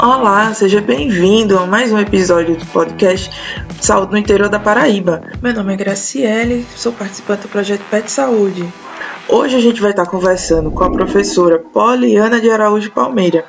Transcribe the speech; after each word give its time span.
Olá, 0.00 0.54
seja 0.54 0.80
bem-vindo 0.80 1.58
a 1.58 1.66
mais 1.66 1.90
um 1.90 1.98
episódio 1.98 2.56
do 2.56 2.64
podcast 2.66 3.32
Saúde 3.80 4.12
no 4.12 4.18
Interior 4.18 4.48
da 4.48 4.60
Paraíba. 4.60 5.22
Meu 5.42 5.52
nome 5.52 5.72
é 5.72 5.76
Graciele, 5.76 6.64
sou 6.76 6.92
participante 6.92 7.42
do 7.42 7.48
projeto 7.48 7.82
Pet 7.90 8.08
Saúde. 8.08 8.64
Hoje 9.28 9.56
a 9.56 9.60
gente 9.60 9.80
vai 9.80 9.90
estar 9.90 10.06
conversando 10.06 10.70
com 10.70 10.84
a 10.84 10.90
professora 10.92 11.58
Poliana 11.58 12.40
de 12.40 12.48
Araújo 12.48 12.92
Palmeira. 12.92 13.44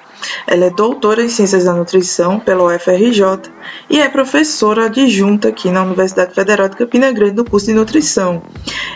Ela 0.48 0.66
é 0.66 0.70
doutora 0.72 1.24
em 1.24 1.30
Ciências 1.30 1.66
da 1.66 1.74
Nutrição 1.74 2.40
pela 2.40 2.64
UFRJ 2.64 3.52
e 3.88 4.00
é 4.00 4.10
professora 4.10 4.86
adjunta 4.86 5.50
aqui 5.50 5.70
na 5.70 5.84
Universidade 5.84 6.34
Federal 6.34 6.68
de 6.68 6.78
Campina 6.78 7.12
Grande 7.12 7.36
no 7.36 7.46
curso 7.46 7.68
de 7.68 7.76
Nutrição. 7.76 8.42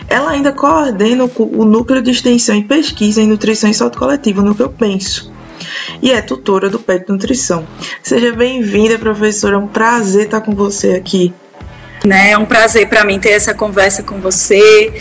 Ela 0.08 0.32
ainda 0.32 0.50
coordena 0.50 1.30
o 1.38 1.64
Núcleo 1.64 2.02
de 2.02 2.10
Extensão 2.10 2.56
e 2.56 2.64
Pesquisa 2.64 3.22
em 3.22 3.28
Nutrição 3.28 3.70
e 3.70 3.74
Saúde 3.74 3.96
Coletiva, 3.96 4.42
no 4.42 4.56
que 4.56 4.62
eu 4.62 4.70
penso 4.70 5.32
e 6.02 6.10
é 6.10 6.20
tutora 6.20 6.68
do 6.68 6.78
PET 6.78 7.08
Nutrição. 7.08 7.66
Seja 8.02 8.32
bem-vinda, 8.32 8.98
professora. 8.98 9.56
É 9.56 9.58
um 9.58 9.66
prazer 9.66 10.26
estar 10.26 10.40
com 10.40 10.54
você 10.54 10.92
aqui. 10.92 11.32
Né, 12.04 12.32
é 12.32 12.38
um 12.38 12.44
prazer 12.44 12.86
para 12.86 13.02
mim 13.02 13.18
ter 13.18 13.30
essa 13.30 13.54
conversa 13.54 14.02
com 14.02 14.20
você, 14.20 14.92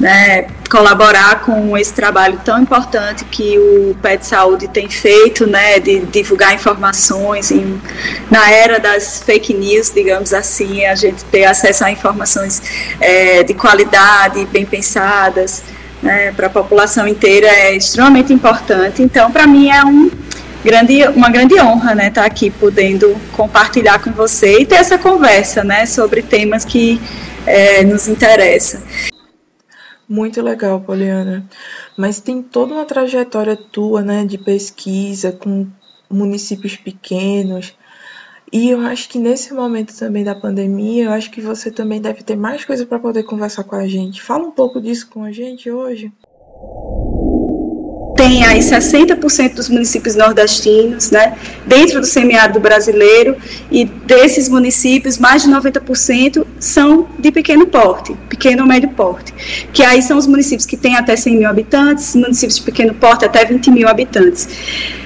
né, 0.00 0.46
colaborar 0.70 1.42
com 1.42 1.76
esse 1.76 1.92
trabalho 1.92 2.40
tão 2.42 2.58
importante 2.62 3.26
que 3.26 3.58
o 3.58 3.94
PET 4.00 4.24
Saúde 4.24 4.66
tem 4.66 4.88
feito, 4.88 5.46
né, 5.46 5.78
de 5.78 6.00
divulgar 6.06 6.54
informações 6.54 7.50
em, 7.50 7.78
na 8.30 8.50
era 8.50 8.80
das 8.80 9.22
fake 9.22 9.52
news, 9.52 9.92
digamos 9.94 10.32
assim, 10.32 10.86
a 10.86 10.94
gente 10.94 11.22
ter 11.26 11.44
acesso 11.44 11.84
a 11.84 11.90
informações 11.90 12.62
é, 13.02 13.42
de 13.42 13.52
qualidade, 13.52 14.46
bem 14.46 14.64
pensadas, 14.64 15.62
né, 16.02 16.32
para 16.32 16.46
a 16.46 16.50
população 16.50 17.06
inteira 17.06 17.48
é 17.48 17.76
extremamente 17.76 18.32
importante. 18.32 19.02
Então, 19.02 19.30
para 19.30 19.46
mim 19.46 19.68
é 19.68 19.84
um 19.84 20.10
grande, 20.66 21.06
uma 21.10 21.30
grande 21.30 21.54
honra, 21.60 21.94
né, 21.94 22.08
estar 22.08 22.22
tá 22.22 22.26
aqui 22.26 22.50
podendo 22.50 23.14
compartilhar 23.36 24.02
com 24.02 24.10
você 24.10 24.58
e 24.58 24.66
ter 24.66 24.74
essa 24.74 24.98
conversa, 24.98 25.62
né, 25.62 25.86
sobre 25.86 26.22
temas 26.22 26.64
que 26.64 27.00
é, 27.46 27.84
nos 27.84 28.08
interessam. 28.08 28.82
Muito 30.08 30.42
legal, 30.42 30.80
Poliana. 30.80 31.48
Mas 31.96 32.20
tem 32.20 32.42
toda 32.42 32.74
uma 32.74 32.84
trajetória 32.84 33.56
tua, 33.56 34.02
né, 34.02 34.24
de 34.24 34.38
pesquisa 34.38 35.30
com 35.30 35.68
municípios 36.10 36.76
pequenos. 36.76 37.72
E 38.52 38.70
eu 38.70 38.80
acho 38.80 39.08
que 39.08 39.20
nesse 39.20 39.54
momento 39.54 39.96
também 39.96 40.24
da 40.24 40.34
pandemia, 40.34 41.04
eu 41.04 41.12
acho 41.12 41.30
que 41.30 41.40
você 41.40 41.70
também 41.70 42.00
deve 42.00 42.24
ter 42.24 42.36
mais 42.36 42.64
coisa 42.64 42.84
para 42.84 42.98
poder 42.98 43.22
conversar 43.22 43.62
com 43.62 43.76
a 43.76 43.86
gente. 43.86 44.20
Fala 44.20 44.44
um 44.44 44.52
pouco 44.52 44.80
disso 44.80 45.08
com 45.08 45.22
a 45.22 45.30
gente 45.30 45.70
hoje 45.70 46.12
tem 48.26 48.44
aí 48.44 48.58
60% 48.58 49.54
dos 49.54 49.68
municípios 49.68 50.16
nordestinos, 50.16 51.12
né, 51.12 51.34
dentro 51.64 52.00
do 52.00 52.06
semiárido 52.06 52.58
brasileiro, 52.58 53.36
e 53.70 53.84
desses 53.84 54.48
municípios, 54.48 55.16
mais 55.16 55.42
de 55.42 55.48
90% 55.48 56.44
são 56.58 57.06
de 57.20 57.30
pequeno 57.30 57.66
porte, 57.66 58.16
pequeno 58.28 58.62
ou 58.62 58.68
médio 58.68 58.88
porte, 58.88 59.32
que 59.72 59.84
aí 59.84 60.02
são 60.02 60.18
os 60.18 60.26
municípios 60.26 60.66
que 60.66 60.76
têm 60.76 60.96
até 60.96 61.14
100 61.14 61.36
mil 61.36 61.48
habitantes, 61.48 62.16
municípios 62.16 62.56
de 62.56 62.62
pequeno 62.62 62.94
porte 62.94 63.24
até 63.24 63.44
20 63.44 63.70
mil 63.70 63.88
habitantes. 63.88 64.48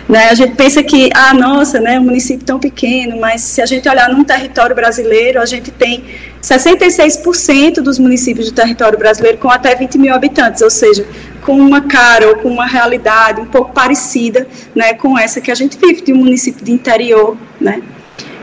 Né, 0.08 0.28
a 0.30 0.34
gente 0.34 0.56
pensa 0.56 0.82
que, 0.82 1.10
ah, 1.14 1.34
nossa, 1.34 1.78
né, 1.78 2.00
um 2.00 2.04
município 2.04 2.44
tão 2.44 2.58
pequeno, 2.58 3.20
mas 3.20 3.42
se 3.42 3.60
a 3.60 3.66
gente 3.66 3.88
olhar 3.88 4.08
num 4.08 4.24
território 4.24 4.74
brasileiro, 4.74 5.40
a 5.40 5.46
gente 5.46 5.70
tem 5.70 6.02
66% 6.42 7.74
dos 7.82 7.98
municípios 7.98 8.46
do 8.46 8.54
território 8.54 8.98
brasileiro 8.98 9.38
com 9.38 9.50
até 9.50 9.74
20 9.74 9.98
mil 9.98 10.12
habitantes, 10.12 10.62
ou 10.62 10.70
seja, 10.70 11.06
com 11.50 11.56
uma 11.56 11.80
cara 11.80 12.28
ou 12.28 12.36
com 12.36 12.48
uma 12.48 12.64
realidade 12.64 13.40
um 13.40 13.44
pouco 13.44 13.72
parecida 13.72 14.46
né, 14.72 14.94
com 14.94 15.18
essa 15.18 15.40
que 15.40 15.50
a 15.50 15.54
gente 15.56 15.76
vive 15.76 16.00
de 16.00 16.12
um 16.12 16.18
município 16.18 16.64
de 16.64 16.70
interior, 16.70 17.36
né? 17.60 17.82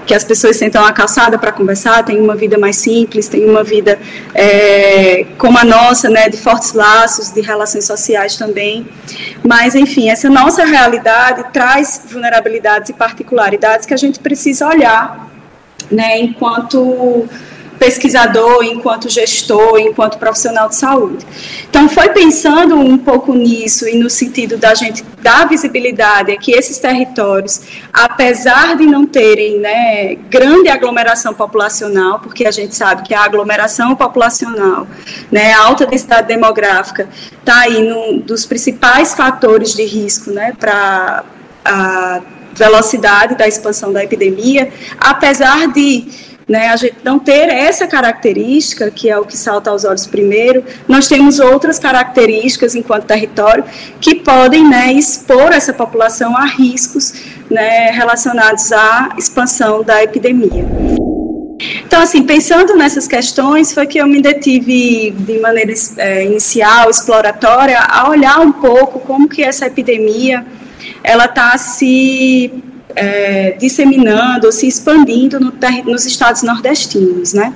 que 0.06 0.14
as 0.14 0.26
pessoas 0.26 0.58
sentam 0.58 0.84
na 0.84 0.92
calçada 0.92 1.38
para 1.38 1.54
conversar, 1.54 2.04
têm 2.04 2.20
uma 2.20 2.36
vida 2.36 2.58
mais 2.58 2.76
simples, 2.76 3.30
têm 3.30 3.50
uma 3.50 3.64
vida 3.64 3.98
é, 4.34 5.26
como 5.38 5.58
a 5.58 5.64
nossa, 5.64 6.10
né, 6.10 6.30
de 6.30 6.38
fortes 6.38 6.74
laços, 6.74 7.32
de 7.34 7.42
relações 7.42 7.86
sociais 7.86 8.38
também. 8.38 8.88
Mas, 9.44 9.76
enfim, 9.76 10.10
essa 10.10 10.30
nossa 10.30 10.66
realidade 10.66 11.46
traz 11.52 12.04
vulnerabilidades 12.10 12.90
e 12.90 12.94
particularidades 12.94 13.86
que 13.86 13.94
a 13.94 13.98
gente 13.98 14.20
precisa 14.20 14.66
olhar, 14.68 15.30
né, 15.92 16.20
enquanto 16.20 17.28
pesquisador, 17.78 18.64
enquanto 18.64 19.10
gestor, 19.10 19.80
enquanto 19.80 20.18
profissional 20.18 20.70
de 20.70 20.76
saúde. 20.76 21.26
Então, 21.70 21.88
foi 21.88 22.10
pensando 22.10 22.76
um 22.76 22.98
pouco 22.98 23.34
nisso 23.34 23.88
e 23.88 23.98
no 23.98 24.10
sentido 24.10 24.58
da 24.58 24.74
gente 24.74 25.04
dar 25.22 25.48
visibilidade 25.48 26.32
a 26.32 26.38
que 26.38 26.52
esses 26.52 26.78
territórios, 26.80 27.62
apesar 27.94 28.76
de 28.76 28.86
não 28.86 29.06
terem 29.06 29.60
né, 29.60 30.16
grande 30.30 30.70
aglomeração 30.70 31.34
populacional, 31.34 32.20
porque 32.20 32.46
a 32.46 32.52
gente 32.52 32.76
sabe 32.76 33.04
que 33.04 33.14
a 33.14 33.24
aglomeração 33.24 33.96
populacional, 33.96 34.88
né, 35.32 35.54
a 35.54 35.64
alta 35.64 35.86
densidade 35.86 36.28
demográfica, 36.28 37.08
está 37.40 37.62
aí 37.62 37.92
um 37.92 38.20
dos 38.20 38.46
principais 38.46 39.14
fatores 39.14 39.74
de 39.74 39.84
risco 39.84 40.32
né, 40.32 40.54
para 40.60 41.24
a 41.64 42.22
velocidade 42.54 43.36
da 43.36 43.48
expansão 43.48 43.94
da 43.94 44.04
epidemia, 44.04 44.72
apesar 45.00 45.68
de 45.68 46.28
né, 46.48 46.70
a 46.70 46.76
gente 46.78 46.96
não 47.04 47.20
ter 47.20 47.50
essa 47.50 47.86
característica, 47.86 48.90
que 48.90 49.10
é 49.10 49.18
o 49.18 49.26
que 49.26 49.36
salta 49.36 49.70
aos 49.70 49.84
olhos 49.84 50.08
primeiro, 50.08 50.64
nós 50.88 51.08
temos 51.08 51.40
outras 51.40 51.78
características 51.78 52.74
enquanto 52.74 53.06
território 53.06 53.66
que 54.00 54.16
podem 54.16 54.68
né, 54.68 54.94
expor 54.94 55.52
essa 55.52 55.74
população 55.74 56.38
a 56.38 56.46
riscos 56.46 57.14
né, 57.50 57.92
relacionados 57.92 58.72
à 58.72 59.10
expansão 59.18 59.84
da 59.84 60.02
epidemia. 60.02 60.66
Então, 61.86 62.02
assim, 62.02 62.24
pensando 62.24 62.76
nessas 62.76 63.08
questões, 63.08 63.74
foi 63.74 63.88
que 63.88 63.98
eu 63.98 64.08
me 64.08 64.22
detive 64.22 65.12
de 65.12 65.40
maneira 65.40 65.74
é, 65.98 66.24
inicial, 66.24 66.90
exploratória, 66.90 67.80
a 67.80 68.10
olhar 68.10 68.40
um 68.40 68.52
pouco 68.52 69.00
como 69.00 69.28
que 69.28 69.44
essa 69.44 69.66
epidemia 69.66 70.46
ela 71.04 71.26
está 71.26 71.58
se 71.58 72.54
é, 72.98 73.52
disseminando, 73.60 74.52
se 74.52 74.68
expandindo 74.68 75.40
no, 75.40 75.54
nos 75.86 76.06
estados 76.06 76.42
nordestinos, 76.42 77.34
né? 77.34 77.54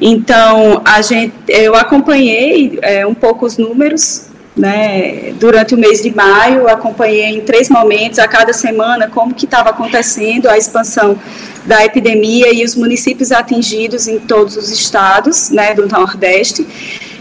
Então, 0.00 0.80
a 0.84 1.02
gente, 1.02 1.34
eu 1.48 1.74
acompanhei 1.74 2.78
é, 2.80 3.04
um 3.04 3.14
pouco 3.14 3.44
os 3.44 3.58
números, 3.58 4.26
né, 4.56 5.32
durante 5.40 5.74
o 5.74 5.78
mês 5.78 6.02
de 6.02 6.14
maio, 6.14 6.68
acompanhei 6.68 7.36
em 7.36 7.40
três 7.40 7.68
momentos, 7.68 8.18
a 8.18 8.28
cada 8.28 8.52
semana, 8.52 9.08
como 9.08 9.34
que 9.34 9.46
estava 9.46 9.70
acontecendo 9.70 10.48
a 10.48 10.58
expansão 10.58 11.18
da 11.64 11.84
epidemia 11.84 12.52
e 12.52 12.64
os 12.64 12.74
municípios 12.76 13.32
atingidos 13.32 14.06
em 14.06 14.18
todos 14.18 14.56
os 14.56 14.70
estados, 14.70 15.50
né, 15.50 15.74
do 15.74 15.88
Nordeste, 15.88 16.66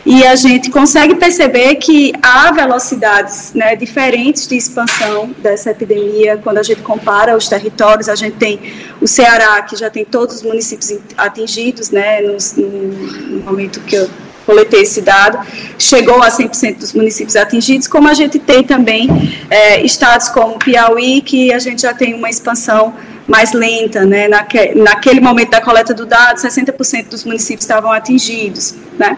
e 0.06 0.26
a 0.26 0.36
gente 0.36 0.70
consegue 0.70 1.16
perceber 1.16 1.76
que 1.76 2.12
há 2.22 2.52
velocidades 2.52 3.54
né, 3.54 3.76
diferentes 3.76 4.48
de 4.48 4.56
expansão 4.56 5.34
dessa 5.38 5.72
epidemia 5.72 6.38
quando 6.38 6.58
a 6.58 6.64
gente 6.64 6.82
compara 6.82 7.38
os 7.38 7.48
territórios. 7.48 8.10
A 8.10 8.16
gente 8.16 8.36
tem 8.38 8.60
o 9.00 9.08
Ceará, 9.08 9.62
que 9.62 9.76
já 9.76 9.90
tem 9.90 10.04
todos 10.04 10.38
os 10.38 10.44
municípios 10.44 10.92
atingidos, 11.18 11.92
né, 11.92 12.22
no, 12.22 12.38
no 12.58 13.44
momento 13.44 13.80
que 13.82 13.96
eu 13.96 14.10
coletei 14.46 14.82
esse 14.82 15.02
dado, 15.02 15.40
chegou 15.78 16.22
a 16.22 16.30
100% 16.30 16.78
dos 16.78 16.94
municípios 16.94 17.36
atingidos, 17.36 17.88
como 17.88 18.08
a 18.08 18.14
gente 18.14 18.40
tem 18.40 18.64
também 18.64 19.08
é, 19.50 19.82
estados 19.84 20.30
como 20.30 20.58
Piauí, 20.58 21.22
que 21.22 21.54
a 21.54 21.60
gente 21.60 21.84
já 21.84 21.94
tem 21.94 22.14
uma 22.14 22.30
expansão 22.30 22.94
mais 23.32 23.54
lenta, 23.54 24.06
né? 24.06 24.28
Naque, 24.28 24.76
naquele 24.76 25.22
momento 25.22 25.52
da 25.52 25.62
coleta 25.62 25.94
do 25.94 26.06
dado, 26.06 26.38
60% 26.38 27.08
dos 27.08 27.24
municípios 27.24 27.64
estavam 27.64 27.90
atingidos, 27.90 28.76
né? 29.00 29.18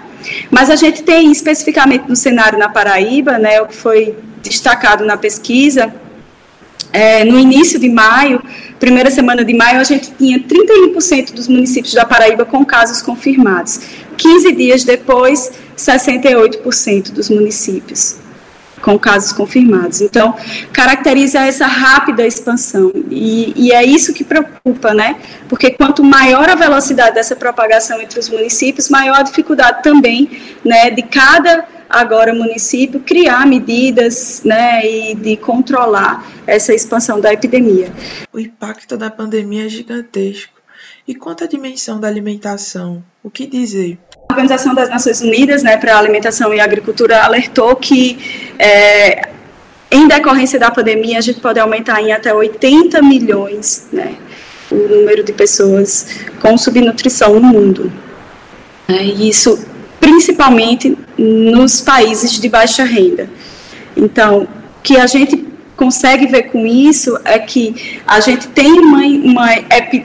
Mas 0.51 0.69
a 0.69 0.75
gente 0.75 1.01
tem 1.01 1.31
especificamente 1.31 2.07
no 2.07 2.15
cenário 2.15 2.59
na 2.59 2.69
Paraíba, 2.69 3.39
né, 3.39 3.59
o 3.59 3.65
que 3.65 3.75
foi 3.75 4.15
destacado 4.43 5.03
na 5.03 5.17
pesquisa, 5.17 5.93
é, 6.91 7.25
no 7.25 7.39
início 7.39 7.79
de 7.79 7.89
maio, 7.89 8.39
primeira 8.79 9.09
semana 9.09 9.43
de 9.43 9.53
maio, 9.53 9.79
a 9.79 9.83
gente 9.83 10.13
tinha 10.15 10.39
31% 10.39 11.33
dos 11.33 11.47
municípios 11.47 11.93
da 11.95 12.05
Paraíba 12.05 12.45
com 12.45 12.63
casos 12.63 13.01
confirmados. 13.01 13.79
15 14.15 14.51
dias 14.51 14.83
depois, 14.83 15.51
68% 15.75 17.11
dos 17.11 17.31
municípios 17.31 18.22
com 18.83 18.99
casos 18.99 19.31
confirmados. 19.31 20.01
Então, 20.01 20.35
caracteriza 20.73 21.39
essa 21.39 21.65
rápida 21.65 22.27
expansão. 22.27 22.91
E, 23.09 23.53
e, 23.55 23.71
é 23.71 23.81
isso 23.81 24.13
que 24.13 24.25
preocupa, 24.25 24.93
né? 24.93 25.15
Porque 25.47 25.71
quanto 25.71 26.03
maior 26.03 26.49
a 26.49 26.55
velocidade 26.55 27.15
dessa 27.15 27.33
propagação 27.33 28.01
entre 28.01 28.19
os 28.19 28.29
municípios, 28.29 28.89
maior 28.89 29.19
a 29.19 29.23
dificuldade 29.23 29.81
também 29.81 30.29
né, 30.65 30.89
de 30.89 31.01
cada 31.01 31.65
agora 31.89 32.33
município 32.33 32.99
criar 32.99 33.47
medidas 33.47 34.41
né, 34.43 34.85
e 34.85 35.15
de 35.15 35.37
controlar 35.37 36.27
essa 36.45 36.73
expansão 36.73 37.21
da 37.21 37.31
epidemia. 37.31 37.89
O 38.33 38.39
impacto 38.39 38.97
da 38.97 39.09
pandemia 39.09 39.65
é 39.65 39.69
gigantesco. 39.69 40.51
E 41.07 41.15
quanto 41.15 41.43
à 41.43 41.47
dimensão 41.47 41.99
da 41.99 42.07
alimentação, 42.07 43.03
o 43.23 43.29
que 43.29 43.45
dizer? 43.45 43.97
Organização 44.33 44.73
das 44.73 44.89
Nações 44.89 45.21
Unidas 45.21 45.63
né, 45.63 45.77
para 45.77 45.95
a 45.95 45.99
Alimentação 45.99 46.53
e 46.53 46.59
Agricultura 46.59 47.23
alertou 47.23 47.75
que 47.75 48.49
é, 48.57 49.29
em 49.91 50.07
decorrência 50.07 50.59
da 50.59 50.71
pandemia, 50.71 51.19
a 51.19 51.21
gente 51.21 51.39
pode 51.39 51.59
aumentar 51.59 52.01
em 52.01 52.11
até 52.11 52.33
80 52.33 52.99
milhões 53.03 53.87
né, 53.93 54.15
o 54.71 54.75
número 54.75 55.23
de 55.23 55.31
pessoas 55.31 56.07
com 56.41 56.57
subnutrição 56.57 57.39
no 57.39 57.47
mundo. 57.47 57.91
É, 58.87 59.03
e 59.03 59.29
isso 59.29 59.65
principalmente 59.99 60.97
nos 61.17 61.79
países 61.79 62.31
de 62.31 62.49
baixa 62.49 62.83
renda. 62.83 63.29
Então, 63.95 64.47
que 64.81 64.97
a 64.97 65.05
gente 65.05 65.45
consegue 65.77 66.27
ver 66.27 66.43
com 66.43 66.65
isso 66.65 67.17
é 67.23 67.39
que 67.39 68.01
a 68.05 68.19
gente 68.19 68.47
tem 68.47 68.71
uma, 68.79 68.99
uma, 68.99 69.49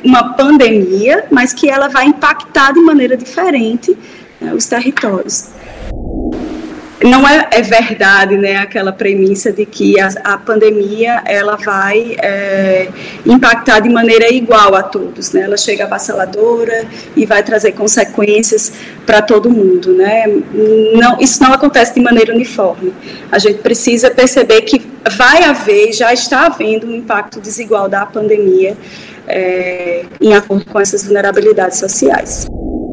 uma 0.05 0.35
pandemia, 0.35 1.25
mas 1.31 1.53
que 1.53 1.69
ela 1.69 1.89
vai 1.89 2.07
impactar 2.07 2.73
de 2.73 2.81
maneira 2.81 3.17
diferente 3.17 3.97
né, 4.41 4.53
os 4.55 4.67
territórios 4.67 5.51
não 7.05 7.27
é, 7.27 7.49
é, 7.53 7.63
verdade, 7.63 8.37
né, 8.37 8.57
aquela 8.57 8.93
premissa 8.93 9.53
de 9.53 9.65
que 9.65 10.01
a, 10.01 10.09
a 10.25 10.39
pandemia 10.39 11.23
ela 11.25 11.57
vai 11.57 12.17
é, 12.21 12.89
impactar 13.25 13.81
de 13.81 13.89
maneira 13.89 14.33
igual 14.33 14.75
a 14.75 14.83
todos, 14.83 15.33
né? 15.33 15.43
Ela 15.43 15.57
chega 15.57 15.85
avassaladora 15.85 16.87
e 17.17 17.25
vai 17.25 17.43
trazer 17.43 17.73
consequências 17.73 18.73
para 19.07 19.23
todo 19.23 19.49
mundo, 19.49 19.93
né? 19.93 20.25
Não, 20.95 21.21
isso 21.21 21.43
não 21.43 21.53
acontece 21.53 21.95
de 21.95 22.01
maneira 22.01 22.35
uniforme. 22.35 22.93
A 23.31 23.39
gente 23.39 23.59
precisa 23.59 24.11
perceber 24.11 24.63
que 24.63 24.85
vai 25.17 25.45
haver, 25.45 25.93
já 25.93 26.13
está 26.13 26.47
havendo 26.47 26.87
um 26.87 26.95
impacto 26.97 27.41
desigual 27.41 27.89
da 27.89 28.05
pandemia 28.05 28.77
é, 29.27 30.05
em 30.21 30.35
acordo 30.35 30.65
com 30.67 30.81
essas 30.81 31.05
vulnerabilidades 31.05 31.79
sociais. 31.79 32.47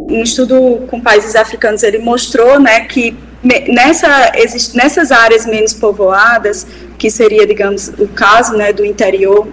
Um 0.08 0.22
estudo 0.22 0.86
com 0.88 1.02
países 1.02 1.36
africanos 1.36 1.84
ele 1.84 2.00
mostrou, 2.00 2.60
né, 2.60 2.82
que 2.82 3.18
nessa, 3.44 4.32
nessas 4.74 5.12
áreas 5.12 5.46
menos 5.46 5.74
povoadas, 5.74 6.66
que 6.98 7.10
seria, 7.10 7.46
digamos, 7.46 7.90
o 8.00 8.08
caso 8.08 8.54
né, 8.54 8.72
do 8.72 8.86
interior 8.86 9.48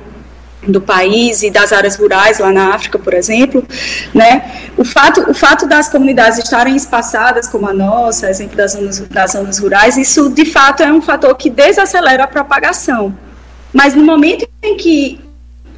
do 0.67 0.81
país 0.81 1.43
e 1.43 1.51
das 1.51 1.73
áreas 1.73 1.97
rurais 1.97 2.39
lá 2.39 2.53
na 2.53 2.75
África, 2.75 2.99
por 2.99 3.15
exemplo, 3.15 3.67
né? 4.15 4.69
O 4.77 4.85
fato, 4.85 5.29
o 5.29 5.35
fato 5.35 5.67
das 5.67 5.89
comunidades 5.89 6.39
estarem 6.39 6.77
espaçadas 6.77 7.49
como 7.49 7.69
a 7.69 7.75
nossa, 7.75 8.31
exemplo 8.31 8.57
das 8.57 8.73
zonas, 8.73 9.01
das 9.01 9.33
zonas 9.33 9.59
rurais, 9.59 9.97
isso 9.97 10.31
de 10.31 10.45
fato 10.45 10.83
é 10.83 10.93
um 10.93 11.03
fator 11.03 11.35
que 11.37 11.51
desacelera 11.51 12.25
a 12.25 12.27
propagação. 12.29 13.17
Mas 13.73 13.95
no 13.95 14.05
momento 14.05 14.47
em 14.63 14.77
que 14.77 15.21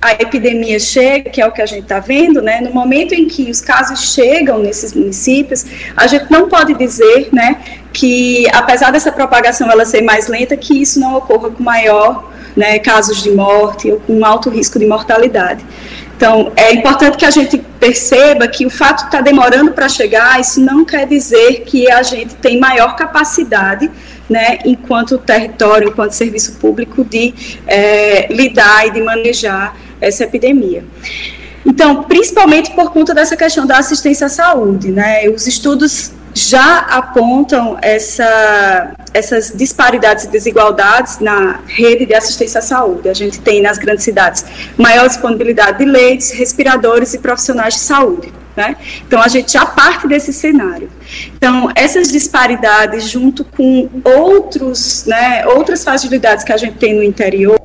a 0.05 0.13
epidemia 0.13 0.79
chega, 0.79 1.31
que 1.31 1.41
é 1.41 1.47
o 1.47 1.51
que 1.51 1.63
a 1.63 1.67
gente 1.67 1.85
está 1.85 1.99
vendo, 1.99 2.43
né, 2.43 2.61
no 2.61 2.71
momento 2.75 3.15
em 3.15 3.27
que 3.27 3.51
os 3.51 3.63
casos 3.63 4.13
chegam 4.13 4.59
nesses 4.59 4.93
municípios, 4.93 5.65
a 5.97 6.07
gente 6.07 6.31
não 6.31 6.47
pode 6.47 6.75
dizer, 6.75 7.31
né, 7.33 7.57
que 7.91 8.47
apesar 8.53 8.91
dessa 8.91 9.11
propagação 9.11 9.71
ela 9.71 9.87
ser 9.87 10.03
mais 10.03 10.29
lenta, 10.29 10.59
que 10.59 10.75
isso 10.83 11.01
não 11.01 11.17
ocorra 11.17 11.49
com 11.49 11.63
maior, 11.63 12.31
né, 12.55 12.79
casos 12.79 13.23
de 13.23 13.31
morte 13.31 13.91
ou 13.91 13.99
com 13.99 14.23
alto 14.27 14.51
risco 14.51 14.79
de 14.79 14.87
mortalidade. 14.87 15.65
Então, 16.15 16.53
é 16.55 16.75
importante 16.75 17.17
que 17.17 17.25
a 17.25 17.31
gente 17.31 17.57
perceba 17.81 18.47
que 18.47 18.67
o 18.67 18.71
fato 18.71 18.99
de 18.99 19.05
estar 19.07 19.19
tá 19.19 19.23
demorando 19.23 19.73
para 19.73 19.89
chegar, 19.89 20.39
isso 20.39 20.61
não 20.61 20.85
quer 20.85 21.07
dizer 21.07 21.63
que 21.63 21.91
a 21.91 22.03
gente 22.03 22.35
tem 22.35 22.61
maior 22.61 22.95
capacidade, 22.95 23.91
né, 24.29 24.59
enquanto 24.67 25.17
território, 25.17 25.89
enquanto 25.89 26.13
serviço 26.13 26.57
público, 26.57 27.03
de 27.05 27.35
é, 27.67 28.31
lidar 28.31 28.87
e 28.87 28.91
de 28.91 29.01
manejar 29.01 29.75
essa 30.01 30.25
epidemia. 30.25 30.85
Então, 31.65 32.03
principalmente 32.05 32.73
por 32.73 32.91
conta 32.93 33.15
dessa 33.15 33.37
questão 33.37 33.67
da 33.67 33.79
assistência 33.79 34.27
à 34.27 34.31
saúde, 34.31 34.93
né? 34.93 35.29
Os 35.29 35.47
estudos 35.47 36.13
já 36.35 36.79
apontam 36.79 37.79
essa, 37.81 38.93
essas 39.15 39.53
disparidades 39.55 40.25
e 40.25 40.29
desigualdades 40.29 41.21
na 41.21 41.61
rede 41.67 42.05
de 42.05 42.15
assistência 42.15 42.59
à 42.59 42.63
saúde. 42.63 43.09
A 43.09 43.15
gente 43.15 43.41
tem 43.41 43.63
nas 43.63 43.79
grandes 43.79 44.05
cidades 44.05 44.45
maior 44.77 45.07
disponibilidade 45.07 45.79
de 45.79 45.85
leitos, 45.85 46.33
respiradores 46.33 47.15
e 47.15 47.19
profissionais 47.19 47.75
de 47.75 47.81
saúde. 47.81 48.33
Né? 48.57 48.77
Então, 49.07 49.21
a 49.21 49.29
gente 49.29 49.53
já 49.53 49.65
parte 49.65 50.07
desse 50.07 50.33
cenário. 50.33 50.89
Então, 51.37 51.71
essas 51.75 52.11
disparidades, 52.11 53.09
junto 53.09 53.45
com 53.45 53.89
outros, 54.05 55.05
né, 55.07 55.45
outras 55.47 55.83
facilidades 55.83 56.45
que 56.45 56.53
a 56.53 56.57
gente 56.57 56.77
tem 56.77 56.95
no 56.95 57.03
interior, 57.03 57.59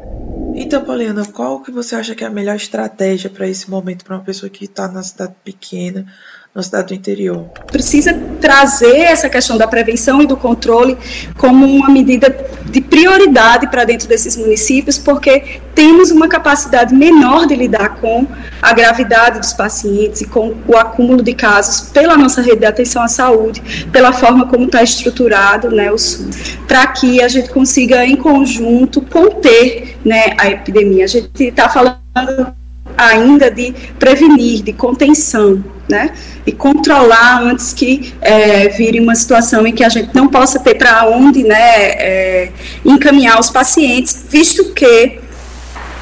então, 0.61 0.83
Poliana, 0.83 1.25
qual 1.25 1.61
que 1.61 1.71
você 1.71 1.95
acha 1.95 2.13
que 2.13 2.23
é 2.23 2.27
a 2.27 2.29
melhor 2.29 2.55
estratégia 2.55 3.29
para 3.29 3.47
esse 3.47 3.69
momento 3.69 4.03
para 4.03 4.17
uma 4.17 4.23
pessoa 4.23 4.49
que 4.49 4.65
está 4.65 4.87
na 4.89 5.01
cidade 5.01 5.33
pequena 5.43 6.05
na 6.53 6.63
cidade 6.63 6.87
do 6.87 6.93
interior. 6.95 7.45
Precisa 7.71 8.13
trazer 8.41 8.97
essa 8.97 9.29
questão 9.29 9.55
da 9.55 9.67
prevenção 9.67 10.21
e 10.21 10.25
do 10.25 10.35
controle 10.35 10.97
como 11.37 11.65
uma 11.65 11.89
medida 11.89 12.35
de 12.65 12.81
prioridade 12.81 13.67
para 13.67 13.83
dentro 13.83 14.07
desses 14.07 14.35
municípios, 14.35 14.97
porque 14.97 15.59
temos 15.75 16.09
uma 16.09 16.27
capacidade 16.27 16.93
menor 16.93 17.45
de 17.45 17.55
lidar 17.55 17.97
com 18.01 18.25
a 18.61 18.73
gravidade 18.73 19.39
dos 19.39 19.53
pacientes 19.53 20.21
e 20.21 20.25
com 20.25 20.55
o 20.67 20.75
acúmulo 20.75 21.21
de 21.21 21.33
casos 21.33 21.89
pela 21.91 22.17
nossa 22.17 22.41
rede 22.41 22.59
de 22.59 22.65
atenção 22.65 23.03
à 23.03 23.07
saúde, 23.07 23.61
pela 23.91 24.11
forma 24.11 24.47
como 24.47 24.65
está 24.65 24.81
estruturado 24.81 25.69
né, 25.69 25.91
o 25.91 25.97
SUS, 25.97 26.57
para 26.67 26.85
que 26.87 27.21
a 27.21 27.27
gente 27.27 27.49
consiga, 27.49 28.03
em 28.05 28.15
conjunto, 28.15 29.01
conter 29.01 29.97
né, 30.03 30.35
a 30.37 30.49
epidemia. 30.49 31.05
A 31.05 31.07
gente 31.07 31.43
está 31.43 31.69
falando 31.69 32.58
ainda 32.99 33.49
de 33.49 33.73
prevenir, 33.97 34.61
de 34.61 34.73
contenção, 34.73 35.63
né? 35.87 36.11
E 36.45 36.51
controlar 36.51 37.41
antes 37.41 37.73
que 37.73 38.13
é, 38.21 38.67
vire 38.69 38.99
uma 38.99 39.15
situação 39.15 39.65
em 39.65 39.73
que 39.73 39.83
a 39.83 39.89
gente 39.89 40.13
não 40.13 40.27
possa 40.27 40.59
ter 40.59 40.75
para 40.75 41.07
onde, 41.07 41.43
né, 41.43 41.55
é, 41.55 42.51
encaminhar 42.83 43.39
os 43.39 43.49
pacientes, 43.49 44.25
visto 44.29 44.73
que 44.73 45.19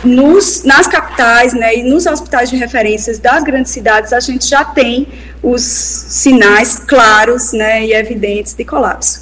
nos, 0.03 0.63
nas 0.63 0.87
capitais, 0.87 1.53
né, 1.53 1.77
e 1.77 1.83
nos 1.83 2.05
hospitais 2.05 2.49
de 2.49 2.55
referências 2.55 3.19
das 3.19 3.43
grandes 3.43 3.71
cidades, 3.71 4.13
a 4.13 4.19
gente 4.19 4.47
já 4.47 4.63
tem 4.63 5.07
os 5.41 5.61
sinais 5.61 6.79
claros, 6.79 7.53
né, 7.53 7.85
e 7.85 7.93
evidentes 7.93 8.53
de 8.53 8.63
colapso. 8.63 9.21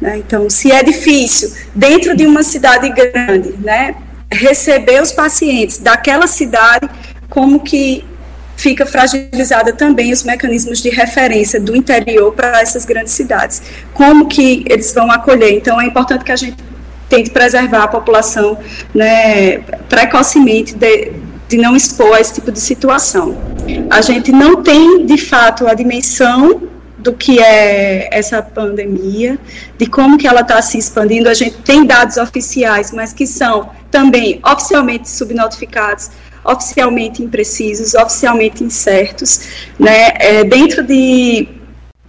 Né? 0.00 0.18
Então, 0.18 0.48
se 0.50 0.70
é 0.70 0.82
difícil 0.82 1.52
dentro 1.74 2.16
de 2.16 2.26
uma 2.26 2.42
cidade 2.42 2.88
grande, 2.90 3.54
né, 3.58 3.96
receber 4.30 5.00
os 5.00 5.12
pacientes 5.12 5.78
daquela 5.78 6.26
cidade 6.26 6.88
como 7.36 7.60
que 7.60 8.02
fica 8.56 8.86
fragilizada 8.86 9.70
também 9.70 10.10
os 10.10 10.22
mecanismos 10.22 10.80
de 10.80 10.88
referência 10.88 11.60
do 11.60 11.76
interior 11.76 12.32
para 12.32 12.62
essas 12.62 12.86
grandes 12.86 13.12
cidades. 13.12 13.60
Como 13.92 14.26
que 14.26 14.64
eles 14.66 14.94
vão 14.94 15.10
acolher? 15.10 15.52
Então, 15.52 15.78
é 15.78 15.84
importante 15.84 16.24
que 16.24 16.32
a 16.32 16.36
gente 16.36 16.56
tente 17.10 17.28
preservar 17.28 17.82
a 17.82 17.88
população 17.88 18.58
né, 18.94 19.58
precocemente 19.86 20.74
de, 20.74 21.12
de 21.46 21.58
não 21.58 21.76
expor 21.76 22.16
a 22.16 22.20
esse 22.22 22.32
tipo 22.32 22.50
de 22.50 22.58
situação. 22.58 23.36
A 23.90 24.00
gente 24.00 24.32
não 24.32 24.62
tem, 24.62 25.04
de 25.04 25.18
fato, 25.18 25.68
a 25.68 25.74
dimensão 25.74 26.62
do 26.96 27.12
que 27.12 27.38
é 27.38 28.08
essa 28.10 28.40
pandemia, 28.40 29.38
de 29.76 29.84
como 29.84 30.16
que 30.16 30.26
ela 30.26 30.40
está 30.40 30.62
se 30.62 30.78
expandindo. 30.78 31.28
A 31.28 31.34
gente 31.34 31.58
tem 31.58 31.84
dados 31.84 32.16
oficiais, 32.16 32.92
mas 32.92 33.12
que 33.12 33.26
são 33.26 33.68
também 33.90 34.40
oficialmente 34.42 35.10
subnotificados 35.10 36.10
oficialmente 36.44 37.22
imprecisos, 37.22 37.94
oficialmente 37.94 38.62
incertos. 38.62 39.40
Né? 39.78 40.12
É, 40.18 40.44
dentro 40.44 40.82
de, 40.82 41.48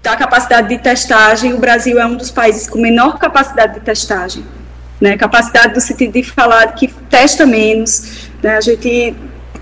da 0.02 0.16
capacidade 0.16 0.70
de 0.70 0.78
testagem, 0.78 1.54
o 1.54 1.60
Brasil 1.60 2.00
é 2.00 2.06
um 2.06 2.16
dos 2.16 2.32
países 2.32 2.68
com 2.68 2.80
menor 2.80 3.18
capacidade 3.18 3.76
de 3.76 3.80
testagem. 3.82 4.46
Né? 5.00 5.18
Capacidade 5.18 5.74
no 5.74 5.82
sentido 5.82 6.14
de 6.14 6.24
falar 6.24 6.74
que 6.74 6.88
testa 7.10 7.46
menos. 7.46 8.30
Né? 8.42 8.58
A 8.58 8.62
gente, 8.62 9.16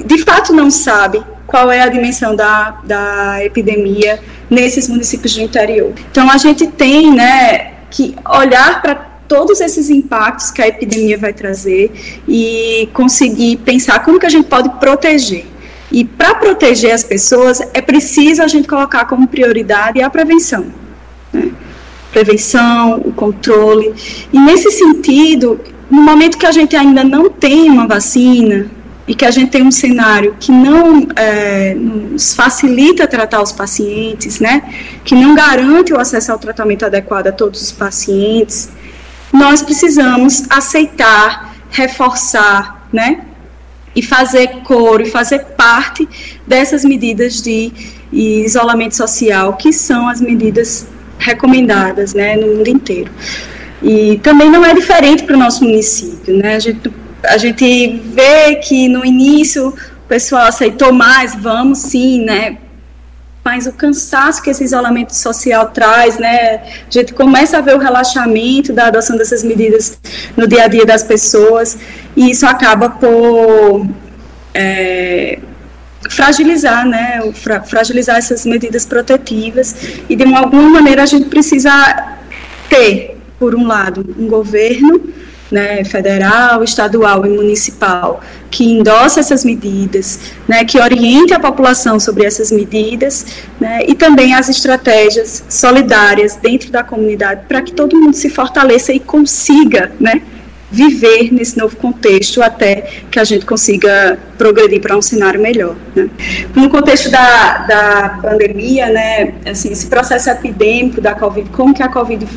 de 0.03 0.17
fato, 0.23 0.53
não 0.53 0.69
sabe 0.69 1.23
qual 1.47 1.71
é 1.71 1.81
a 1.81 1.89
dimensão 1.89 2.35
da, 2.35 2.79
da 2.83 3.43
epidemia 3.43 4.19
nesses 4.49 4.87
municípios 4.87 5.35
do 5.35 5.41
interior. 5.41 5.93
Então, 6.11 6.29
a 6.29 6.37
gente 6.37 6.67
tem 6.67 7.13
né, 7.13 7.73
que 7.89 8.15
olhar 8.25 8.81
para 8.81 9.14
todos 9.27 9.61
esses 9.61 9.89
impactos 9.89 10.51
que 10.51 10.61
a 10.61 10.67
epidemia 10.67 11.17
vai 11.17 11.33
trazer 11.33 11.91
e 12.27 12.89
conseguir 12.93 13.57
pensar 13.57 14.03
como 14.03 14.19
que 14.19 14.25
a 14.25 14.29
gente 14.29 14.47
pode 14.47 14.69
proteger. 14.79 15.45
E 15.91 16.03
para 16.03 16.35
proteger 16.35 16.93
as 16.93 17.03
pessoas, 17.03 17.61
é 17.73 17.81
preciso 17.81 18.41
a 18.41 18.47
gente 18.47 18.67
colocar 18.67 19.05
como 19.05 19.27
prioridade 19.27 20.01
a 20.01 20.09
prevenção. 20.09 20.65
Né? 21.31 21.51
Prevenção, 22.11 23.01
o 23.05 23.11
controle. 23.11 23.93
E 24.31 24.39
nesse 24.39 24.71
sentido, 24.71 25.59
no 25.89 26.01
momento 26.01 26.37
que 26.37 26.45
a 26.45 26.51
gente 26.51 26.75
ainda 26.75 27.03
não 27.03 27.29
tem 27.29 27.69
uma 27.69 27.87
vacina, 27.87 28.69
e 29.07 29.13
que 29.13 29.23
a 29.23 29.31
gente 29.31 29.51
tem 29.51 29.61
um 29.61 29.71
cenário 29.71 30.35
que 30.39 30.51
não 30.51 31.07
é, 31.15 31.75
nos 31.75 32.33
facilita 32.33 33.07
tratar 33.07 33.41
os 33.41 33.51
pacientes, 33.51 34.39
né, 34.39 34.63
que 35.03 35.13
não 35.13 35.35
garante 35.35 35.93
o 35.93 35.99
acesso 35.99 36.31
ao 36.31 36.39
tratamento 36.39 36.85
adequado 36.85 37.27
a 37.27 37.31
todos 37.31 37.61
os 37.61 37.71
pacientes, 37.71 38.69
nós 39.35 39.61
precisamos 39.61 40.43
aceitar, 40.49 41.55
reforçar, 41.69 42.87
né? 42.91 43.21
E 43.95 44.01
fazer 44.01 44.61
coro 44.63 45.03
e 45.03 45.05
fazer 45.09 45.39
parte 45.57 46.07
dessas 46.45 46.83
medidas 46.83 47.41
de 47.41 47.71
isolamento 48.11 48.95
social, 48.95 49.53
que 49.53 49.71
são 49.71 50.07
as 50.07 50.19
medidas 50.19 50.87
recomendadas, 51.17 52.13
né, 52.13 52.35
no 52.35 52.47
mundo 52.47 52.67
inteiro. 52.67 53.11
E 53.81 54.19
também 54.23 54.49
não 54.49 54.65
é 54.65 54.73
diferente 54.73 55.23
para 55.23 55.35
o 55.35 55.39
nosso 55.39 55.63
município, 55.63 56.35
né? 56.37 56.55
A 56.55 56.59
gente, 56.59 56.91
a 57.23 57.37
gente 57.37 58.01
vê 58.05 58.55
que 58.55 58.87
no 58.87 59.05
início 59.05 59.69
o 59.69 60.07
pessoal 60.07 60.47
aceitou 60.47 60.91
mais, 60.91 61.35
vamos 61.35 61.79
sim, 61.79 62.23
né? 62.23 62.57
Mas 63.45 63.67
o 63.67 63.73
cansaço 63.73 64.41
que 64.41 64.49
esse 64.49 64.63
isolamento 64.63 65.15
social 65.15 65.67
traz, 65.69 66.17
né? 66.17 66.63
A 66.87 66.89
gente 66.89 67.13
começa 67.13 67.59
a 67.59 67.61
ver 67.61 67.75
o 67.75 67.77
relaxamento 67.77 68.73
da 68.73 68.87
adoção 68.87 69.15
dessas 69.15 69.43
medidas 69.43 69.99
no 70.35 70.47
dia 70.47 70.63
a 70.63 70.67
dia 70.67 70.83
das 70.83 71.03
pessoas 71.03 71.77
e 72.17 72.31
isso 72.31 72.43
acaba 72.47 72.89
por 72.89 73.85
é, 74.51 75.37
fragilizar, 76.09 76.87
né? 76.87 77.21
Fragilizar 77.67 78.17
essas 78.17 78.47
medidas 78.47 78.83
protetivas 78.83 79.75
e 80.09 80.15
de 80.15 80.23
alguma 80.33 80.67
maneira 80.67 81.03
a 81.03 81.05
gente 81.05 81.29
precisa 81.29 81.71
ter, 82.67 83.15
por 83.37 83.53
um 83.53 83.67
lado, 83.67 84.15
um 84.17 84.27
governo 84.27 85.13
né, 85.55 85.85
federal, 85.85 86.61
estadual 86.65 87.25
e 87.25 87.29
municipal 87.29 88.19
que 88.51 88.65
endossa 88.65 89.21
essas 89.21 89.45
medidas, 89.45 90.19
né, 90.45 90.65
que 90.65 90.77
oriente 90.77 91.33
a 91.33 91.39
população 91.39 91.97
sobre 91.97 92.25
essas 92.25 92.51
medidas, 92.51 93.25
né, 93.57 93.79
e 93.87 93.95
também 93.95 94.33
as 94.33 94.49
estratégias 94.49 95.45
solidárias 95.47 96.35
dentro 96.35 96.69
da 96.71 96.83
comunidade 96.83 97.43
para 97.47 97.61
que 97.61 97.71
todo 97.71 97.97
mundo 97.97 98.15
se 98.15 98.29
fortaleça 98.29 98.91
e 98.91 98.99
consiga, 98.99 99.93
né, 99.97 100.21
viver 100.69 101.33
nesse 101.33 101.57
novo 101.57 101.77
contexto 101.77 102.41
até 102.41 102.81
que 103.09 103.17
a 103.17 103.23
gente 103.23 103.45
consiga 103.45 104.19
progredir 104.37 104.81
para 104.81 104.97
um 104.97 105.01
cenário 105.01 105.39
melhor. 105.39 105.75
Né. 105.95 106.09
No 106.53 106.69
contexto 106.69 107.09
da, 107.09 107.59
da 107.59 108.19
pandemia, 108.21 108.87
né, 108.89 109.35
assim, 109.45 109.71
esse 109.71 109.87
processo 109.87 110.29
epidêmico 110.29 110.99
da 110.99 111.15
Covid, 111.15 111.49
como 111.51 111.73
que 111.73 111.81
a 111.81 111.87
Covid 111.87 112.27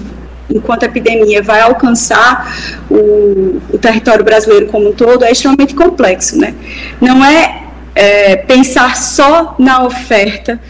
enquanto 0.50 0.84
epidemia 0.84 1.42
vai 1.42 1.60
alcançar 1.60 2.80
o, 2.90 3.60
o, 3.70 3.78
território 3.78 4.24
brasileiro 4.24 4.66
como 4.66 4.88
um 4.88 4.92
todo, 4.92 5.24
é 5.24 5.30
extremamente 5.30 5.74
complexo. 5.74 6.38
Né? 6.38 6.54
Não 7.00 7.24
é, 7.24 7.64
é 7.94 8.36
pensar 8.36 8.96
só 8.96 9.54
na 9.58 9.84
oferta 9.84 10.60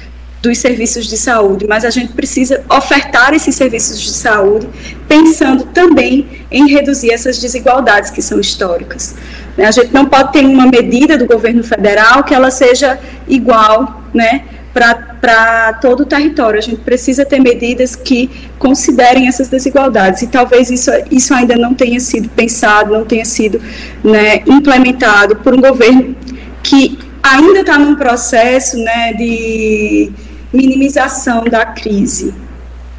dos 0.41 0.59
serviços 0.59 1.07
de 1.07 1.17
saúde, 1.17 1.67
mas 1.69 1.85
a 1.85 1.91
gente 1.91 2.13
precisa 2.13 2.65
ofertar 2.71 3.35
esses 3.35 3.55
serviços 3.55 4.01
de 4.01 4.11
saúde 4.11 4.69
pensando 5.09 5.65
também 5.65 6.45
em 6.51 6.69
reduzir 6.69 7.11
essas 7.11 7.39
desigualdades 7.39 8.11
que 8.11 8.23
são 8.23 8.39
históricas. 8.39 9.17
Né? 9.57 9.67
A 9.67 9.71
gente 9.73 9.93
não 9.93 10.07
pode 10.07 10.33
ter 10.33 10.45
uma 10.45 10.67
medida 10.67 11.19
do 11.19 11.27
governo 11.27 11.65
federal 11.65 12.23
que 12.23 12.35
ela 12.35 12.51
seja 12.51 13.01
igual, 13.27 14.05
né, 14.15 14.45
para 14.73 15.73
todo 15.81 16.01
o 16.01 16.07
território. 16.07 16.59
A 16.59 16.63
gente 16.63 16.81
precisa 16.81 17.25
ter 17.25 17.41
medidas 17.41 17.97
que 17.97 18.31
considerem 18.59 19.29
essas 19.29 19.49
desigualdades. 19.49 20.23
E 20.23 20.27
talvez 20.27 20.71
isso, 20.71 20.91
isso 21.11 21.35
ainda 21.35 21.57
não 21.57 21.75
tenha 21.75 22.01
sido 22.01 22.29
pensado, 22.29 22.93
não 22.93 23.05
tenha 23.05 23.25
sido 23.25 23.61
né, 24.05 24.43
implementado 24.47 25.37
por 25.37 25.55
um 25.55 25.61
governo 25.61 26.15
que 26.63 26.99
ainda 27.23 27.61
está 27.61 27.79
num 27.79 27.95
processo 27.95 28.77
né, 28.79 29.13
de 29.15 30.11
minimização 30.53 31.45
da 31.45 31.65
crise. 31.65 32.35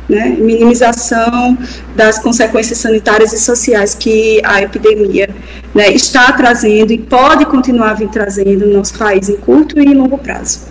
Né, 0.08 0.36
minimização 0.40 1.56
das 1.96 2.18
consequências 2.18 2.80
sanitárias 2.80 3.32
e 3.32 3.38
sociais 3.38 3.94
que 3.94 4.42
a 4.44 4.60
epidemia 4.60 5.30
né, 5.76 5.92
está 5.92 6.32
trazendo 6.32 6.92
e 6.92 6.98
pode 6.98 7.46
continuar 7.46 7.94
vir 7.94 8.10
trazendo 8.10 8.66
no 8.66 8.74
nosso 8.74 8.98
país 8.98 9.30
em 9.30 9.36
curto 9.36 9.80
e 9.80 9.94
longo 9.94 10.18
prazo. 10.18 10.62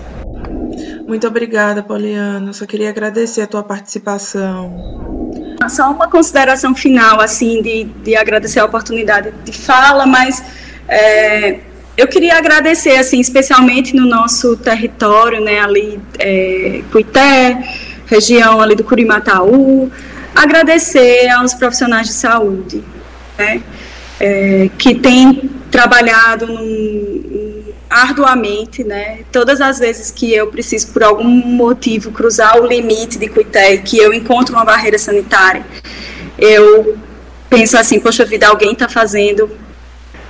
Muito 1.08 1.26
obrigada, 1.26 1.82
Poliana. 1.82 2.52
Só 2.52 2.66
queria 2.66 2.90
agradecer 2.90 3.40
a 3.40 3.46
tua 3.46 3.62
participação. 3.62 5.32
Só 5.70 5.90
uma 5.90 6.06
consideração 6.06 6.74
final, 6.74 7.18
assim, 7.18 7.62
de, 7.62 7.84
de 7.84 8.14
agradecer 8.14 8.60
a 8.60 8.66
oportunidade 8.66 9.32
de 9.42 9.50
fala, 9.50 10.04
mas 10.04 10.44
é, 10.86 11.60
eu 11.96 12.06
queria 12.06 12.36
agradecer, 12.36 12.96
assim, 12.98 13.20
especialmente 13.20 13.96
no 13.96 14.04
nosso 14.04 14.54
território, 14.58 15.40
né, 15.40 15.60
ali, 15.60 15.98
é, 16.18 16.82
Cuité, 16.92 17.58
região 18.04 18.60
ali 18.60 18.74
do 18.74 18.84
Curimataú, 18.84 19.90
agradecer 20.34 21.26
aos 21.30 21.54
profissionais 21.54 22.06
de 22.06 22.12
saúde, 22.12 22.84
né, 23.38 23.62
é, 24.20 24.68
que 24.76 24.94
têm 24.94 25.50
trabalhado 25.70 26.46
num, 26.46 27.57
arduamente, 27.88 28.84
né? 28.84 29.20
Todas 29.32 29.60
as 29.60 29.78
vezes 29.78 30.10
que 30.10 30.32
eu 30.32 30.48
preciso, 30.48 30.88
por 30.88 31.02
algum 31.02 31.24
motivo, 31.24 32.10
cruzar 32.10 32.60
o 32.60 32.66
limite 32.66 33.18
de 33.18 33.28
Cuité, 33.28 33.76
que 33.78 33.98
eu 33.98 34.12
encontro 34.12 34.54
uma 34.54 34.64
barreira 34.64 34.98
sanitária, 34.98 35.64
eu 36.38 36.98
penso 37.48 37.76
assim, 37.76 37.98
poxa 37.98 38.24
vida, 38.24 38.46
alguém 38.46 38.72
está 38.72 38.88
fazendo. 38.88 39.50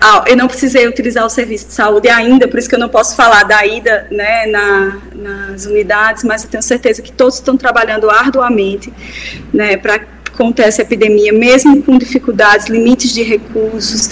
Ah, 0.01 0.25
eu 0.29 0.37
não 0.37 0.47
precisei 0.47 0.87
utilizar 0.87 1.27
o 1.27 1.31
serviço 1.31 1.67
de 1.67 1.73
saúde 1.73 2.09
ainda, 2.09 2.47
por 2.47 2.59
isso 2.59 2.69
que 2.69 2.75
eu 2.77 2.79
não 2.79 2.89
posso 2.89 3.17
falar 3.17 3.43
da 3.43 3.67
ida 3.67 4.07
né, 4.13 4.47
na, 4.47 4.99
nas 5.13 5.67
unidades, 5.67 6.23
mas 6.23 6.45
eu 6.45 6.51
tenho 6.51 6.63
certeza 6.63 7.03
que 7.03 7.11
todos 7.11 7.35
estão 7.35 7.57
trabalhando 7.57 8.09
arduamente 8.09 8.93
né, 9.53 9.77
para 9.77 9.99
conter 10.39 10.69
essa 10.69 10.83
epidemia, 10.83 11.33
mesmo 11.33 11.83
com 11.83 11.99
dificuldades, 11.99 12.69
limites 12.69 13.13
de 13.13 13.25
recursos, 13.25 14.09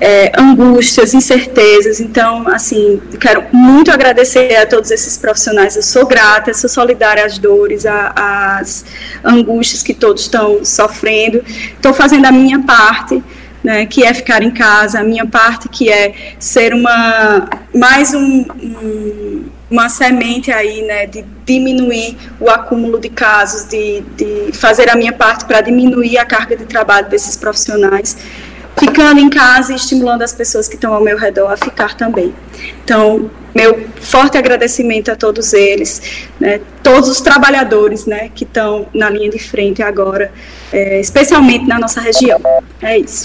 é, 0.00 0.32
angústias, 0.40 1.12
incertezas. 1.12 2.00
Então, 2.00 2.48
assim, 2.48 2.98
quero 3.20 3.44
muito 3.52 3.90
agradecer 3.92 4.56
a 4.56 4.66
todos 4.66 4.90
esses 4.90 5.18
profissionais. 5.18 5.76
Eu 5.76 5.82
sou 5.82 6.06
grata, 6.06 6.54
sou 6.54 6.70
solidária 6.70 7.26
às 7.26 7.36
dores, 7.36 7.84
às 7.84 8.86
angústias 9.22 9.82
que 9.82 9.92
todos 9.92 10.22
estão 10.22 10.64
sofrendo. 10.64 11.44
Estou 11.74 11.92
fazendo 11.92 12.24
a 12.24 12.32
minha 12.32 12.60
parte. 12.60 13.22
Né, 13.64 13.84
que 13.84 14.04
é 14.04 14.14
ficar 14.14 14.44
em 14.44 14.50
casa, 14.52 15.00
a 15.00 15.02
minha 15.02 15.26
parte 15.26 15.68
que 15.68 15.90
é 15.90 16.14
ser 16.38 16.72
uma 16.72 17.48
mais 17.74 18.14
um, 18.14 18.44
um 18.62 19.35
uma 19.70 19.88
semente 19.88 20.50
aí, 20.52 20.82
né, 20.82 21.06
de 21.06 21.24
diminuir 21.44 22.16
o 22.38 22.48
acúmulo 22.48 23.00
de 23.00 23.08
casos, 23.08 23.68
de, 23.68 24.00
de 24.16 24.52
fazer 24.52 24.88
a 24.88 24.96
minha 24.96 25.12
parte 25.12 25.44
para 25.44 25.60
diminuir 25.60 26.18
a 26.18 26.24
carga 26.24 26.56
de 26.56 26.64
trabalho 26.64 27.08
desses 27.08 27.36
profissionais, 27.36 28.16
ficando 28.78 29.18
em 29.20 29.28
casa 29.28 29.72
e 29.72 29.76
estimulando 29.76 30.22
as 30.22 30.32
pessoas 30.32 30.68
que 30.68 30.74
estão 30.74 30.94
ao 30.94 31.02
meu 31.02 31.18
redor 31.18 31.50
a 31.50 31.56
ficar 31.56 31.96
também. 31.96 32.32
Então, 32.84 33.30
meu 33.54 33.88
forte 33.98 34.36
agradecimento 34.36 35.10
a 35.10 35.16
todos 35.16 35.54
eles, 35.54 36.28
né, 36.38 36.60
todos 36.82 37.08
os 37.08 37.20
trabalhadores, 37.20 38.04
né, 38.04 38.30
que 38.34 38.44
estão 38.44 38.86
na 38.92 39.08
linha 39.08 39.30
de 39.30 39.38
frente 39.38 39.82
agora, 39.82 40.30
é, 40.70 41.00
especialmente 41.00 41.66
na 41.66 41.78
nossa 41.78 42.00
região. 42.00 42.38
É 42.82 42.98
isso. 42.98 43.24